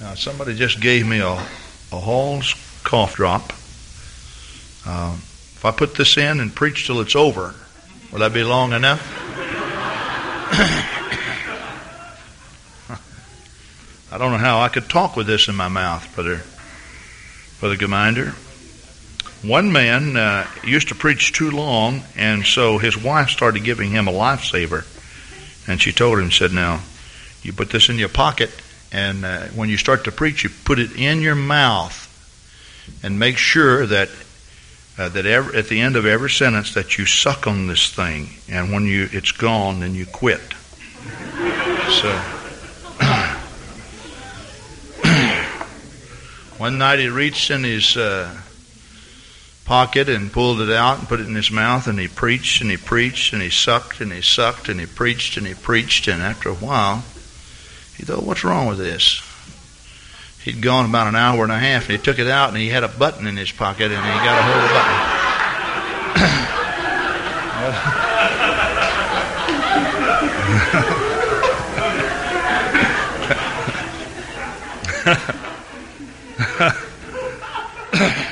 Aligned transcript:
Now, 0.00 0.14
somebody 0.14 0.54
just 0.54 0.80
gave 0.80 1.06
me 1.06 1.18
a, 1.18 1.32
a 1.32 2.00
Hall's 2.00 2.54
cough 2.84 3.16
drop. 3.16 3.52
Uh, 4.86 5.14
if 5.14 5.62
I 5.62 5.72
put 5.72 5.94
this 5.94 6.16
in 6.16 6.40
and 6.40 6.54
preach 6.54 6.86
till 6.86 7.02
it's 7.02 7.14
over, 7.14 7.54
will 8.10 8.20
that 8.20 8.32
be 8.32 8.42
long 8.42 8.72
enough? 8.72 9.00
I 14.10 14.16
don't 14.16 14.32
know 14.32 14.38
how 14.38 14.60
I 14.60 14.70
could 14.70 14.88
talk 14.88 15.16
with 15.16 15.26
this 15.26 15.48
in 15.48 15.54
my 15.54 15.68
mouth, 15.68 16.10
Brother, 16.14 16.40
Brother 17.60 17.76
Geminder. 17.76 18.30
One 19.42 19.70
man 19.70 20.16
uh, 20.16 20.46
used 20.64 20.88
to 20.88 20.94
preach 20.94 21.34
too 21.34 21.50
long, 21.50 22.04
and 22.16 22.46
so 22.46 22.78
his 22.78 22.96
wife 22.96 23.28
started 23.28 23.64
giving 23.64 23.90
him 23.90 24.08
a 24.08 24.12
lifesaver. 24.12 24.86
And 25.68 25.78
she 25.78 25.92
told 25.92 26.20
him, 26.20 26.30
said, 26.30 26.52
Now, 26.52 26.80
you 27.42 27.52
put 27.52 27.68
this 27.68 27.90
in 27.90 27.98
your 27.98 28.08
pocket, 28.08 28.50
and 28.92 29.24
uh, 29.24 29.42
when 29.48 29.68
you 29.68 29.76
start 29.76 30.04
to 30.04 30.12
preach, 30.12 30.42
you 30.44 30.50
put 30.64 30.78
it 30.78 30.92
in 30.96 31.20
your 31.20 31.34
mouth, 31.34 32.06
and 33.02 33.18
make 33.18 33.36
sure 33.36 33.86
that 33.86 34.08
uh, 34.98 35.08
that 35.08 35.24
every, 35.24 35.56
at 35.56 35.68
the 35.68 35.80
end 35.80 35.96
of 35.96 36.04
every 36.04 36.28
sentence 36.28 36.74
that 36.74 36.98
you 36.98 37.06
suck 37.06 37.46
on 37.46 37.66
this 37.68 37.90
thing, 37.90 38.28
and 38.48 38.72
when 38.72 38.84
you 38.84 39.08
it's 39.12 39.32
gone, 39.32 39.80
then 39.80 39.94
you 39.94 40.04
quit. 40.06 40.40
so. 41.88 42.20
One 46.58 46.76
night 46.76 46.98
he 46.98 47.08
reached 47.08 47.50
in 47.50 47.64
his 47.64 47.96
uh, 47.96 48.36
pocket 49.64 50.10
and 50.10 50.30
pulled 50.30 50.60
it 50.60 50.68
out 50.68 50.98
and 50.98 51.08
put 51.08 51.20
it 51.20 51.26
in 51.26 51.34
his 51.34 51.50
mouth, 51.50 51.86
and 51.86 51.98
he 51.98 52.08
preached 52.08 52.60
and 52.60 52.70
he 52.70 52.76
preached 52.76 53.32
and 53.32 53.40
he 53.40 53.48
sucked 53.48 54.00
and 54.00 54.12
he 54.12 54.20
sucked 54.20 54.68
and 54.68 54.80
he 54.80 54.86
preached 54.86 55.38
and 55.38 55.46
he 55.46 55.54
preached, 55.54 56.08
and 56.08 56.20
after 56.20 56.50
a 56.50 56.54
while, 56.54 57.04
he 58.00 58.06
thought, 58.06 58.22
what's 58.22 58.44
wrong 58.44 58.66
with 58.66 58.78
this? 58.78 59.20
He'd 60.42 60.62
gone 60.62 60.88
about 60.88 61.06
an 61.06 61.16
hour 61.16 61.42
and 61.42 61.52
a 61.52 61.58
half, 61.58 61.82
and 61.90 61.98
he 61.98 62.02
took 62.02 62.18
it 62.18 62.28
out, 62.28 62.48
and 62.48 62.56
he 62.56 62.70
had 62.70 62.82
a 62.82 62.88
button 62.88 63.26
in 63.26 63.36
his 63.36 63.52
pocket, 63.52 63.92
and 63.92 64.02
he 64.02 64.12
got 64.24 64.38
a 64.38 64.42
hold 64.42 64.56
of 64.56 64.62
the 77.98 78.14
button. 78.16 78.29